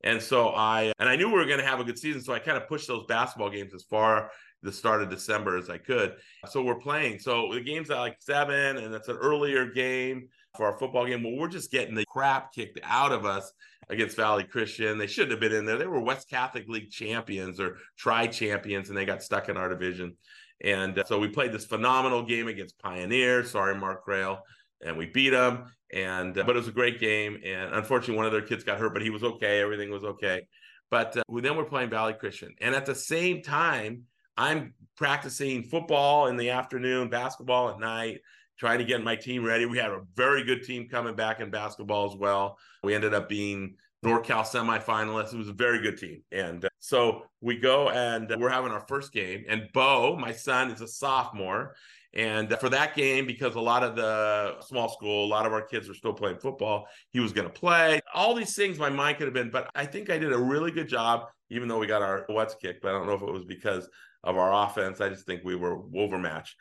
and 0.04 0.20
so 0.20 0.50
i 0.50 0.92
and 0.98 1.08
i 1.08 1.16
knew 1.16 1.28
we 1.28 1.34
were 1.34 1.46
going 1.46 1.58
to 1.58 1.66
have 1.66 1.80
a 1.80 1.84
good 1.84 1.98
season 1.98 2.22
so 2.22 2.32
i 2.32 2.38
kind 2.38 2.56
of 2.56 2.68
pushed 2.68 2.88
those 2.88 3.04
basketball 3.06 3.50
games 3.50 3.74
as 3.74 3.82
far 3.82 4.30
the 4.62 4.72
start 4.72 5.02
of 5.02 5.10
december 5.10 5.56
as 5.56 5.70
i 5.70 5.78
could 5.78 6.16
so 6.48 6.62
we're 6.62 6.78
playing 6.78 7.18
so 7.18 7.52
the 7.52 7.60
game's 7.60 7.90
at 7.90 7.98
like 7.98 8.16
seven 8.20 8.76
and 8.78 8.94
it's 8.94 9.08
an 9.08 9.16
earlier 9.16 9.66
game 9.66 10.28
for 10.56 10.66
our 10.66 10.78
football 10.78 11.06
game 11.06 11.22
well 11.22 11.36
we're 11.36 11.48
just 11.48 11.70
getting 11.70 11.94
the 11.94 12.04
crap 12.06 12.52
kicked 12.52 12.78
out 12.82 13.12
of 13.12 13.24
us 13.24 13.52
against 13.90 14.16
Valley 14.16 14.44
Christian. 14.44 14.98
They 14.98 15.06
shouldn't 15.06 15.32
have 15.32 15.40
been 15.40 15.52
in 15.52 15.64
there. 15.64 15.78
They 15.78 15.86
were 15.86 16.00
West 16.00 16.28
Catholic 16.28 16.68
League 16.68 16.90
champions 16.90 17.58
or 17.60 17.78
tri 17.96 18.26
champions, 18.26 18.88
and 18.88 18.98
they 18.98 19.04
got 19.04 19.22
stuck 19.22 19.48
in 19.48 19.56
our 19.56 19.68
division. 19.68 20.16
And 20.62 20.98
uh, 20.98 21.04
so 21.04 21.18
we 21.18 21.28
played 21.28 21.52
this 21.52 21.64
phenomenal 21.64 22.22
game 22.22 22.48
against 22.48 22.78
Pioneer. 22.78 23.44
Sorry, 23.44 23.74
Mark 23.74 24.04
Crail. 24.04 24.42
And 24.84 24.96
we 24.96 25.06
beat 25.06 25.30
them. 25.30 25.72
And 25.92 26.36
uh, 26.36 26.44
but 26.44 26.56
it 26.56 26.58
was 26.58 26.68
a 26.68 26.72
great 26.72 27.00
game. 27.00 27.38
And 27.44 27.74
unfortunately, 27.74 28.16
one 28.16 28.26
of 28.26 28.32
their 28.32 28.42
kids 28.42 28.64
got 28.64 28.78
hurt, 28.78 28.92
but 28.92 29.02
he 29.02 29.10
was 29.10 29.24
okay. 29.24 29.60
Everything 29.60 29.90
was 29.90 30.04
okay. 30.04 30.46
But 30.90 31.16
uh, 31.16 31.22
then 31.42 31.56
we're 31.56 31.64
playing 31.64 31.90
Valley 31.90 32.14
Christian. 32.14 32.54
And 32.60 32.74
at 32.74 32.86
the 32.86 32.94
same 32.94 33.42
time, 33.42 34.04
I'm 34.36 34.74
practicing 34.96 35.62
football 35.62 36.28
in 36.28 36.36
the 36.36 36.50
afternoon, 36.50 37.08
basketball 37.08 37.70
at 37.70 37.80
night 37.80 38.20
trying 38.58 38.78
to 38.78 38.84
get 38.84 39.02
my 39.02 39.16
team 39.16 39.44
ready. 39.44 39.66
We 39.66 39.78
had 39.78 39.90
a 39.90 40.00
very 40.16 40.42
good 40.42 40.64
team 40.64 40.88
coming 40.88 41.14
back 41.14 41.40
in 41.40 41.50
basketball 41.50 42.10
as 42.10 42.16
well. 42.16 42.58
We 42.82 42.94
ended 42.94 43.14
up 43.14 43.28
being 43.28 43.76
NorCal 44.04 44.44
semifinalists. 44.44 45.32
It 45.32 45.38
was 45.38 45.48
a 45.48 45.52
very 45.52 45.80
good 45.80 45.96
team. 45.96 46.22
And 46.32 46.64
uh, 46.64 46.68
so 46.80 47.22
we 47.40 47.56
go 47.56 47.90
and 47.90 48.28
we're 48.36 48.50
having 48.50 48.72
our 48.72 48.84
first 48.88 49.12
game. 49.12 49.44
And 49.48 49.68
Bo, 49.72 50.16
my 50.16 50.32
son, 50.32 50.70
is 50.70 50.80
a 50.80 50.88
sophomore. 50.88 51.76
And 52.14 52.50
for 52.58 52.70
that 52.70 52.96
game, 52.96 53.26
because 53.26 53.54
a 53.54 53.60
lot 53.60 53.82
of 53.82 53.94
the 53.94 54.60
small 54.62 54.88
school, 54.88 55.26
a 55.26 55.28
lot 55.28 55.44
of 55.44 55.52
our 55.52 55.62
kids 55.62 55.88
were 55.88 55.94
still 55.94 56.14
playing 56.14 56.38
football, 56.38 56.86
he 57.10 57.20
was 57.20 57.32
going 57.32 57.46
to 57.46 57.52
play. 57.52 58.00
All 58.14 58.34
these 58.34 58.54
things 58.54 58.78
my 58.78 58.88
mind 58.88 59.18
could 59.18 59.26
have 59.26 59.34
been, 59.34 59.50
but 59.50 59.70
I 59.74 59.84
think 59.84 60.08
I 60.08 60.18
did 60.18 60.32
a 60.32 60.38
really 60.38 60.70
good 60.70 60.88
job, 60.88 61.26
even 61.50 61.68
though 61.68 61.78
we 61.78 61.86
got 61.86 62.02
our 62.02 62.24
what's 62.28 62.54
kicked. 62.54 62.82
But 62.82 62.90
I 62.90 62.92
don't 62.92 63.06
know 63.06 63.14
if 63.14 63.22
it 63.22 63.30
was 63.30 63.44
because 63.44 63.88
of 64.24 64.36
our 64.38 64.66
offense. 64.66 65.00
I 65.00 65.10
just 65.10 65.26
think 65.26 65.42
we 65.44 65.54
were 65.54 65.78
overmatched. 65.94 66.56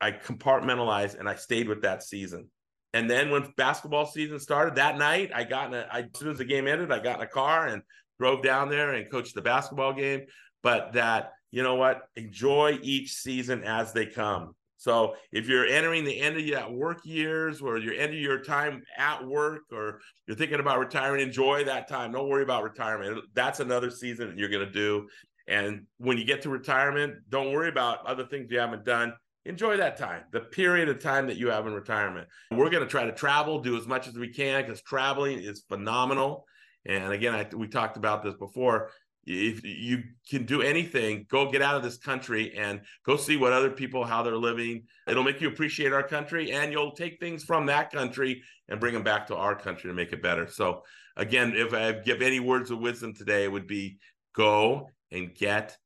I 0.00 0.12
compartmentalized 0.12 1.18
and 1.18 1.28
I 1.28 1.34
stayed 1.34 1.68
with 1.68 1.82
that 1.82 2.02
season. 2.02 2.48
And 2.92 3.08
then 3.08 3.30
when 3.30 3.52
basketball 3.56 4.06
season 4.06 4.40
started 4.40 4.74
that 4.74 4.98
night, 4.98 5.30
I 5.34 5.44
got 5.44 5.68
in 5.68 5.74
a, 5.74 5.86
I, 5.90 6.00
as 6.00 6.06
soon 6.14 6.30
as 6.30 6.38
the 6.38 6.44
game 6.44 6.66
ended, 6.66 6.90
I 6.90 6.98
got 6.98 7.16
in 7.18 7.22
a 7.22 7.28
car 7.28 7.66
and 7.66 7.82
drove 8.18 8.42
down 8.42 8.68
there 8.68 8.94
and 8.94 9.10
coached 9.10 9.34
the 9.34 9.42
basketball 9.42 9.92
game. 9.92 10.22
But 10.62 10.94
that, 10.94 11.32
you 11.50 11.62
know 11.62 11.74
what, 11.74 12.02
enjoy 12.16 12.78
each 12.82 13.12
season 13.14 13.64
as 13.64 13.92
they 13.92 14.06
come. 14.06 14.54
So 14.76 15.14
if 15.30 15.46
you're 15.46 15.66
entering 15.66 16.04
the 16.04 16.18
end 16.18 16.36
of 16.36 16.46
your 16.46 16.70
work 16.70 17.00
years 17.04 17.60
or 17.60 17.76
you're 17.76 17.94
ending 17.94 18.22
your 18.22 18.40
time 18.40 18.82
at 18.96 19.26
work 19.26 19.62
or 19.72 20.00
you're 20.26 20.36
thinking 20.36 20.60
about 20.60 20.78
retiring, 20.78 21.20
enjoy 21.20 21.64
that 21.64 21.86
time. 21.86 22.12
Don't 22.12 22.30
worry 22.30 22.42
about 22.42 22.62
retirement. 22.62 23.20
That's 23.34 23.60
another 23.60 23.90
season 23.90 24.28
that 24.28 24.38
you're 24.38 24.48
going 24.48 24.64
to 24.64 24.72
do. 24.72 25.06
And 25.46 25.86
when 25.98 26.16
you 26.16 26.24
get 26.24 26.40
to 26.42 26.48
retirement, 26.48 27.16
don't 27.28 27.52
worry 27.52 27.68
about 27.68 28.06
other 28.06 28.24
things 28.24 28.50
you 28.50 28.58
haven't 28.58 28.86
done 28.86 29.12
enjoy 29.46 29.76
that 29.78 29.96
time, 29.96 30.22
the 30.32 30.40
period 30.40 30.88
of 30.88 31.02
time 31.02 31.26
that 31.26 31.36
you 31.36 31.48
have 31.48 31.66
in 31.66 31.72
retirement. 31.72 32.28
We're 32.50 32.70
going 32.70 32.82
to 32.82 32.88
try 32.88 33.04
to 33.04 33.12
travel, 33.12 33.60
do 33.60 33.76
as 33.76 33.86
much 33.86 34.06
as 34.08 34.16
we 34.16 34.28
can 34.28 34.62
because 34.62 34.82
traveling 34.82 35.38
is 35.38 35.64
phenomenal. 35.68 36.44
And 36.86 37.12
again, 37.12 37.34
I, 37.34 37.46
we 37.54 37.68
talked 37.68 37.96
about 37.96 38.22
this 38.22 38.34
before. 38.34 38.90
If 39.26 39.64
you 39.64 40.02
can 40.28 40.44
do 40.44 40.62
anything, 40.62 41.26
go 41.28 41.50
get 41.50 41.62
out 41.62 41.76
of 41.76 41.82
this 41.82 41.98
country 41.98 42.56
and 42.56 42.80
go 43.04 43.16
see 43.16 43.36
what 43.36 43.52
other 43.52 43.70
people 43.70 44.04
how 44.04 44.22
they're 44.22 44.36
living. 44.36 44.84
It'll 45.06 45.22
make 45.22 45.40
you 45.40 45.48
appreciate 45.48 45.92
our 45.92 46.02
country, 46.02 46.52
and 46.52 46.72
you'll 46.72 46.92
take 46.92 47.20
things 47.20 47.44
from 47.44 47.66
that 47.66 47.92
country 47.92 48.42
and 48.68 48.80
bring 48.80 48.94
them 48.94 49.02
back 49.02 49.26
to 49.26 49.36
our 49.36 49.54
country 49.54 49.90
to 49.90 49.94
make 49.94 50.12
it 50.12 50.22
better. 50.22 50.46
So, 50.48 50.84
again, 51.16 51.52
if 51.54 51.74
I 51.74 51.92
give 51.92 52.22
any 52.22 52.40
words 52.40 52.70
of 52.70 52.78
wisdom 52.78 53.14
today, 53.14 53.44
it 53.44 53.52
would 53.52 53.66
be 53.66 53.98
go 54.34 54.88
and 55.12 55.34
get 55.34 55.76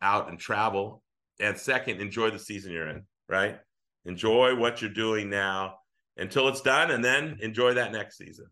out 0.00 0.30
and 0.30 0.38
travel 0.38 1.02
and 1.40 1.56
second, 1.56 2.00
enjoy 2.00 2.30
the 2.30 2.38
season 2.38 2.72
you're 2.72 2.88
in, 2.88 3.04
right? 3.28 3.58
Enjoy 4.04 4.54
what 4.54 4.80
you're 4.80 4.90
doing 4.90 5.30
now 5.30 5.76
until 6.16 6.48
it's 6.48 6.60
done, 6.60 6.90
and 6.90 7.04
then 7.04 7.38
enjoy 7.40 7.74
that 7.74 7.92
next 7.92 8.18
season. 8.18 8.46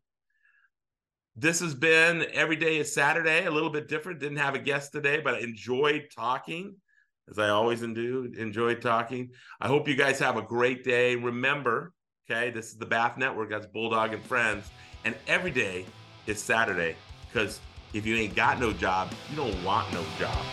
This 1.40 1.60
has 1.60 1.72
been 1.72 2.26
every 2.32 2.56
day 2.56 2.78
is 2.78 2.92
Saturday, 2.92 3.44
a 3.44 3.50
little 3.52 3.70
bit 3.70 3.86
different. 3.86 4.18
Didn't 4.18 4.38
have 4.38 4.56
a 4.56 4.58
guest 4.58 4.90
today, 4.90 5.20
but 5.20 5.34
I 5.34 5.38
enjoyed 5.38 6.08
talking, 6.12 6.74
as 7.30 7.38
I 7.38 7.50
always 7.50 7.78
do. 7.80 8.32
Enjoyed 8.36 8.82
talking. 8.82 9.30
I 9.60 9.68
hope 9.68 9.86
you 9.86 9.94
guys 9.94 10.18
have 10.18 10.36
a 10.36 10.42
great 10.42 10.82
day. 10.82 11.14
Remember, 11.14 11.92
okay, 12.28 12.50
this 12.50 12.70
is 12.70 12.76
the 12.76 12.86
Bath 12.86 13.16
Network. 13.16 13.50
That's 13.50 13.66
Bulldog 13.66 14.14
and 14.14 14.24
Friends. 14.24 14.68
And 15.04 15.14
every 15.28 15.52
day 15.52 15.86
is 16.26 16.42
Saturday 16.42 16.96
because 17.28 17.60
if 17.94 18.04
you 18.04 18.16
ain't 18.16 18.34
got 18.34 18.58
no 18.58 18.72
job, 18.72 19.12
you 19.30 19.36
don't 19.36 19.62
want 19.62 19.92
no 19.92 20.04
job. 20.18 20.44